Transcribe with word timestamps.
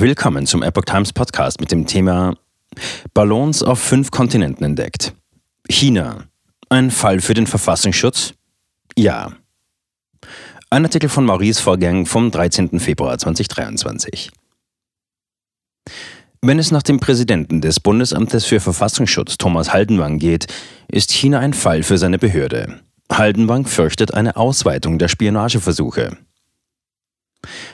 Willkommen 0.00 0.46
zum 0.46 0.62
Epoch 0.62 0.86
Times 0.86 1.12
Podcast 1.12 1.60
mit 1.60 1.70
dem 1.70 1.86
Thema 1.86 2.34
Ballons 3.12 3.62
auf 3.62 3.78
fünf 3.80 4.10
Kontinenten 4.10 4.64
entdeckt. 4.64 5.12
China. 5.68 6.24
Ein 6.70 6.90
Fall 6.90 7.20
für 7.20 7.34
den 7.34 7.46
Verfassungsschutz? 7.46 8.32
Ja. 8.96 9.32
Ein 10.70 10.86
Artikel 10.86 11.10
von 11.10 11.26
Maurice 11.26 11.60
Vorgang 11.60 12.06
vom 12.06 12.30
13. 12.30 12.80
Februar 12.80 13.18
2023. 13.18 14.30
Wenn 16.40 16.58
es 16.58 16.70
nach 16.70 16.82
dem 16.82 16.98
Präsidenten 16.98 17.60
des 17.60 17.78
Bundesamtes 17.78 18.46
für 18.46 18.60
Verfassungsschutz 18.60 19.36
Thomas 19.36 19.74
Haldenwang 19.74 20.18
geht, 20.18 20.46
ist 20.88 21.12
China 21.12 21.40
ein 21.40 21.52
Fall 21.52 21.82
für 21.82 21.98
seine 21.98 22.18
Behörde. 22.18 22.80
Haldenwang 23.12 23.66
fürchtet 23.66 24.14
eine 24.14 24.36
Ausweitung 24.36 24.98
der 24.98 25.08
Spionageversuche. 25.08 26.16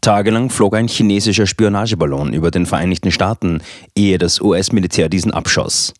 Tagelang 0.00 0.50
flog 0.50 0.74
ein 0.74 0.88
chinesischer 0.88 1.46
Spionageballon 1.46 2.32
über 2.32 2.50
den 2.50 2.66
Vereinigten 2.66 3.10
Staaten, 3.10 3.60
ehe 3.94 4.18
das 4.18 4.40
US-Militär 4.40 5.08
diesen 5.08 5.32
abschoss. 5.32 5.92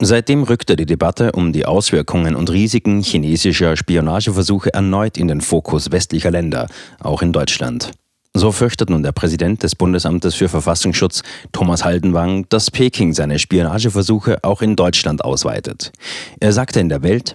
Seitdem 0.00 0.42
rückte 0.42 0.74
die 0.74 0.86
Debatte 0.86 1.32
um 1.32 1.52
die 1.52 1.64
Auswirkungen 1.64 2.34
und 2.34 2.50
Risiken 2.50 3.02
chinesischer 3.02 3.76
Spionageversuche 3.76 4.74
erneut 4.74 5.16
in 5.16 5.28
den 5.28 5.40
Fokus 5.40 5.92
westlicher 5.92 6.30
Länder, 6.30 6.66
auch 6.98 7.22
in 7.22 7.32
Deutschland. 7.32 7.92
So 8.34 8.50
fürchtet 8.50 8.88
nun 8.88 9.02
der 9.02 9.12
Präsident 9.12 9.62
des 9.62 9.76
Bundesamtes 9.76 10.34
für 10.34 10.48
Verfassungsschutz, 10.48 11.22
Thomas 11.52 11.84
Haldenwang, 11.84 12.46
dass 12.48 12.70
Peking 12.70 13.12
seine 13.12 13.38
Spionageversuche 13.38 14.42
auch 14.42 14.62
in 14.62 14.74
Deutschland 14.74 15.22
ausweitet. 15.22 15.92
Er 16.40 16.52
sagte 16.52 16.80
in 16.80 16.88
der 16.88 17.02
Welt, 17.02 17.34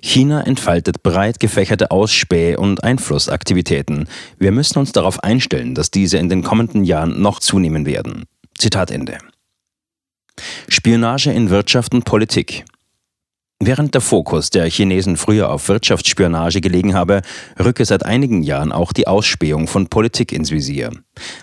China 0.00 0.42
entfaltet 0.42 1.02
breit 1.02 1.40
gefächerte 1.40 1.90
Ausspäh- 1.90 2.56
und 2.56 2.84
Einflussaktivitäten. 2.84 4.08
Wir 4.38 4.52
müssen 4.52 4.78
uns 4.78 4.92
darauf 4.92 5.22
einstellen, 5.22 5.74
dass 5.74 5.90
diese 5.90 6.18
in 6.18 6.28
den 6.28 6.42
kommenden 6.42 6.84
Jahren 6.84 7.20
noch 7.20 7.40
zunehmen 7.40 7.86
werden. 7.86 8.24
Zitat 8.58 8.90
Ende. 8.90 9.18
Spionage 10.68 11.32
in 11.32 11.50
Wirtschaft 11.50 11.94
und 11.94 12.04
Politik. 12.04 12.64
Während 13.64 13.94
der 13.94 14.00
Fokus 14.00 14.50
der 14.50 14.68
Chinesen 14.68 15.16
früher 15.16 15.48
auf 15.48 15.68
Wirtschaftsspionage 15.68 16.60
gelegen 16.60 16.94
habe, 16.94 17.22
rücke 17.62 17.84
seit 17.84 18.04
einigen 18.04 18.42
Jahren 18.42 18.72
auch 18.72 18.92
die 18.92 19.06
Ausspähung 19.06 19.68
von 19.68 19.86
Politik 19.86 20.32
ins 20.32 20.50
Visier. 20.50 20.90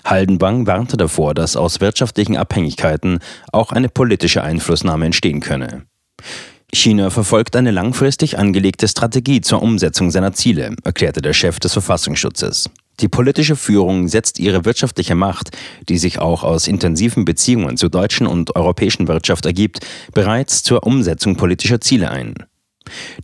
Haldenbang 0.04 0.68
warnte 0.68 0.98
davor, 0.98 1.34
dass 1.34 1.56
aus 1.56 1.80
wirtschaftlichen 1.80 2.36
Abhängigkeiten 2.36 3.20
auch 3.54 3.72
eine 3.72 3.88
politische 3.88 4.44
Einflussnahme 4.44 5.06
entstehen 5.06 5.40
könne. 5.40 5.86
China 6.74 7.10
verfolgt 7.10 7.56
eine 7.56 7.72
langfristig 7.72 8.38
angelegte 8.38 8.88
Strategie 8.88 9.42
zur 9.42 9.62
Umsetzung 9.62 10.12
seiner 10.12 10.34
Ziele, 10.34 10.76
erklärte 10.84 11.22
der 11.22 11.34
Chef 11.34 11.60
des 11.60 11.74
Verfassungsschutzes. 11.74 12.70
Die 13.00 13.08
politische 13.08 13.56
Führung 13.56 14.08
setzt 14.08 14.40
ihre 14.40 14.66
wirtschaftliche 14.66 15.16
Macht, 15.16 15.52
die 15.88 15.98
sich 15.98 16.20
auch 16.20 16.44
aus 16.44 16.68
intensiven 16.68 17.26
Beziehungen 17.26 17.78
zur 17.78 17.90
deutschen 17.90 18.28
und 18.28 18.56
europäischen 18.56 19.08
Wirtschaft 19.08 19.46
ergibt, 19.46 19.86
bereits 20.14 20.64
zur 20.64 20.86
Umsetzung 20.86 21.38
politischer 21.38 21.80
Ziele 21.82 22.12
ein. 22.12 22.36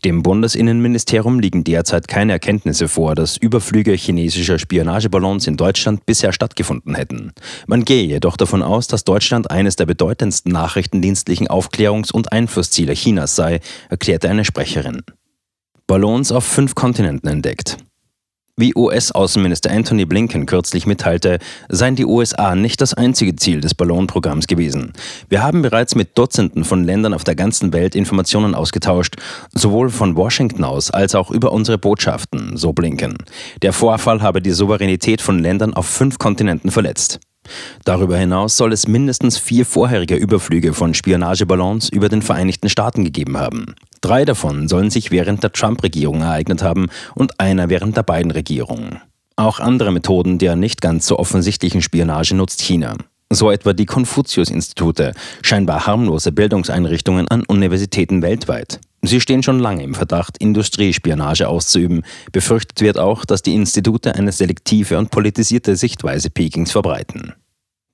Dem 0.04 0.24
Bundesinnenministerium 0.24 1.40
liegen 1.40 1.64
derzeit 1.64 2.08
keine 2.08 2.34
Erkenntnisse 2.34 2.88
vor, 2.88 3.16
dass 3.16 3.38
Überflüge 3.38 3.94
chinesischer 3.94 4.60
Spionageballons 4.60 5.48
in 5.48 5.58
Deutschland 5.58 6.06
bisher 6.06 6.34
stattgefunden 6.34 6.96
hätten. 6.96 7.32
Man 7.68 7.86
gehe 7.86 8.06
jedoch 8.06 8.38
davon 8.38 8.62
aus, 8.62 8.88
dass 8.88 9.04
Deutschland 9.04 9.52
eines 9.52 9.76
der 9.76 9.86
bedeutendsten 9.86 10.52
nachrichtendienstlichen 10.52 11.48
Aufklärungs- 11.48 12.12
und 12.12 12.32
Einflussziele 12.32 12.94
Chinas 12.94 13.36
sei, 13.36 13.60
erklärte 13.90 14.30
eine 14.30 14.46
Sprecherin. 14.46 15.02
Ballons 15.88 16.32
auf 16.32 16.44
fünf 16.44 16.74
Kontinenten 16.74 17.30
entdeckt. 17.30 17.78
Wie 18.58 18.74
US-Außenminister 18.74 19.70
Anthony 19.70 20.06
Blinken 20.06 20.46
kürzlich 20.46 20.86
mitteilte, 20.86 21.40
seien 21.68 21.98
die 21.98 22.06
USA 22.06 22.56
nicht 22.56 22.80
das 22.80 22.94
einzige 22.94 23.36
Ziel 23.36 23.60
des 23.60 23.76
Ballonprogramms 23.76 24.48
gewesen. 24.48 24.94
Wir 25.28 25.44
haben 25.44 25.62
bereits 25.62 25.94
mit 25.94 26.18
Dutzenden 26.18 26.64
von 26.64 26.86
Ländern 26.86 27.14
auf 27.14 27.26
der 27.26 27.36
ganzen 27.36 27.74
Welt 27.74 27.96
Informationen 27.96 28.56
ausgetauscht, 28.56 29.18
sowohl 29.54 29.90
von 29.90 30.16
Washington 30.16 30.64
aus 30.64 30.90
als 30.90 31.16
auch 31.16 31.32
über 31.32 31.52
unsere 31.52 31.78
Botschaften, 31.78 32.56
so 32.56 32.72
Blinken. 32.72 33.18
Der 33.62 33.74
Vorfall 33.74 34.22
habe 34.22 34.42
die 34.42 34.52
Souveränität 34.52 35.22
von 35.22 35.38
Ländern 35.40 35.74
auf 35.74 35.88
fünf 35.88 36.18
Kontinenten 36.18 36.72
verletzt. 36.72 37.20
Darüber 37.84 38.18
hinaus 38.18 38.56
soll 38.56 38.72
es 38.72 38.88
mindestens 38.88 39.38
vier 39.38 39.66
vorherige 39.66 40.16
Überflüge 40.16 40.74
von 40.74 40.94
Spionageballons 40.94 41.90
über 41.90 42.08
den 42.08 42.22
Vereinigten 42.22 42.70
Staaten 42.70 43.04
gegeben 43.04 43.38
haben. 43.38 43.76
Drei 44.02 44.26
davon 44.26 44.68
sollen 44.68 44.90
sich 44.90 45.12
während 45.12 45.44
der 45.44 45.52
Trump-Regierung 45.52 46.22
ereignet 46.22 46.64
haben 46.64 46.88
und 47.16 47.40
einer 47.40 47.70
während 47.70 47.98
der 47.98 48.04
beiden 48.04 48.32
Regierungen. 48.32 49.02
Auch 49.36 49.60
andere 49.60 49.92
Methoden 49.92 50.38
der 50.38 50.56
nicht 50.56 50.82
ganz 50.82 51.08
so 51.08 51.20
offensichtlichen 51.20 51.82
Spionage 51.82 52.36
nutzt 52.36 52.62
China. 52.62 52.96
So 53.32 53.52
etwa 53.52 53.74
die 53.74 53.86
Konfuzius-Institute, 53.86 55.14
scheinbar 55.42 55.88
harmlose 55.88 56.32
Bildungseinrichtungen 56.32 57.28
an 57.28 57.44
Universitäten 57.44 58.22
weltweit. 58.22 58.80
Sie 59.02 59.20
stehen 59.20 59.44
schon 59.44 59.60
lange 59.60 59.84
im 59.84 59.94
Verdacht, 59.94 60.38
Industriespionage 60.38 61.48
auszuüben. 61.48 62.04
Befürchtet 62.32 62.82
wird 62.82 62.98
auch, 62.98 63.26
dass 63.26 63.42
die 63.42 63.54
Institute 63.54 64.16
eine 64.16 64.32
selektive 64.32 64.98
und 64.98 65.12
politisierte 65.12 65.76
Sichtweise 65.76 66.30
Pekings 66.30 66.72
verbreiten. 66.72 67.34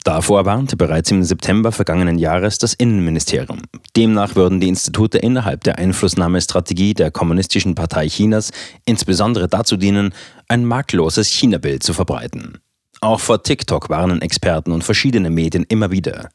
Davor 0.04 0.46
warnte 0.46 0.78
bereits 0.78 1.12
im 1.12 1.24
September 1.24 1.72
vergangenen 1.72 2.18
Jahres 2.18 2.58
das 2.58 2.74
Innenministerium. 2.74 3.60
Demnach 3.96 4.36
würden 4.36 4.60
die 4.60 4.68
Institute 4.68 5.18
innerhalb 5.18 5.64
der 5.64 5.78
Einflussnahmestrategie 5.78 6.96
der 6.96 7.12
Kommunistischen 7.12 7.76
Partei 7.76 8.08
Chinas 8.08 8.52
insbesondere 8.86 9.48
dazu 9.48 9.78
dienen, 9.78 10.14
ein 10.48 10.66
makelloses 10.66 11.28
China-Bild 11.28 11.84
zu 11.84 11.94
verbreiten. 11.94 12.58
Auch 13.04 13.20
vor 13.20 13.42
TikTok 13.42 13.90
warnen 13.90 14.22
Experten 14.22 14.72
und 14.72 14.84
verschiedene 14.84 15.32
Medien 15.32 15.66
immer 15.68 15.90
wieder. 15.90 16.30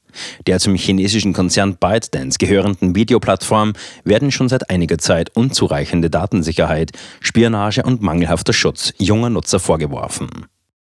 Der 0.46 0.58
zum 0.58 0.74
chinesischen 0.74 1.32
Konzern 1.32 1.76
ByteDance 1.76 2.38
gehörenden 2.38 2.96
Videoplattform 2.96 3.74
werden 4.04 4.32
schon 4.32 4.48
seit 4.48 4.68
einiger 4.68 4.98
Zeit 4.98 5.30
unzureichende 5.36 6.10
Datensicherheit, 6.10 6.90
Spionage 7.20 7.84
und 7.84 8.02
mangelhafter 8.02 8.52
Schutz 8.52 8.92
junger 8.98 9.30
Nutzer 9.30 9.60
vorgeworfen. 9.60 10.46